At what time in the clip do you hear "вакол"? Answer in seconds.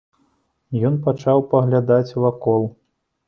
2.23-2.67